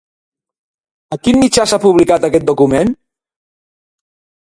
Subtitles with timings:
[1.17, 2.99] A quin mitjà s'ha publicat aquest document?